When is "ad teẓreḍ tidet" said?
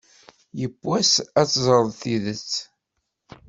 1.39-2.51